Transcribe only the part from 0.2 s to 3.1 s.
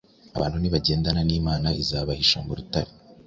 Abantu nibagendana n’Imana izabahisha mu Rutare.